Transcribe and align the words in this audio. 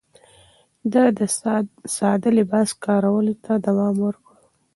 ده 0.91 1.03
د 1.17 1.19
ساده 1.97 2.29
لباس 2.39 2.69
کارولو 2.85 3.33
ته 3.45 3.51
دوام 3.67 3.95
ورکړ. 4.05 4.35